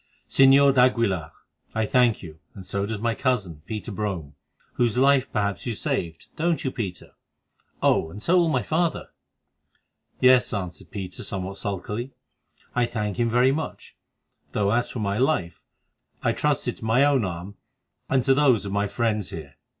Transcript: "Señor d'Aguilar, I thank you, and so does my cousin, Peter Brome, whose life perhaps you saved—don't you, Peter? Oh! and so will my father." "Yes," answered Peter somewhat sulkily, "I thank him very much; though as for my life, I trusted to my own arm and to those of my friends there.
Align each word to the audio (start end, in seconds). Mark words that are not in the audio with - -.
"Señor 0.27 0.73
d'Aguilar, 0.73 1.31
I 1.75 1.85
thank 1.85 2.23
you, 2.23 2.39
and 2.55 2.65
so 2.65 2.87
does 2.87 2.97
my 2.97 3.13
cousin, 3.13 3.61
Peter 3.67 3.91
Brome, 3.91 4.33
whose 4.73 4.97
life 4.97 5.31
perhaps 5.31 5.67
you 5.67 5.75
saved—don't 5.75 6.63
you, 6.63 6.71
Peter? 6.71 7.11
Oh! 7.83 8.09
and 8.09 8.19
so 8.19 8.37
will 8.37 8.49
my 8.49 8.63
father." 8.63 9.09
"Yes," 10.19 10.51
answered 10.55 10.89
Peter 10.89 11.21
somewhat 11.23 11.57
sulkily, 11.59 12.13
"I 12.73 12.87
thank 12.87 13.17
him 13.17 13.29
very 13.29 13.51
much; 13.51 13.95
though 14.53 14.71
as 14.71 14.89
for 14.89 14.97
my 14.97 15.19
life, 15.19 15.61
I 16.23 16.31
trusted 16.31 16.77
to 16.77 16.85
my 16.85 17.05
own 17.05 17.23
arm 17.23 17.57
and 18.09 18.23
to 18.23 18.33
those 18.33 18.65
of 18.65 18.71
my 18.71 18.87
friends 18.87 19.29
there. 19.29 19.57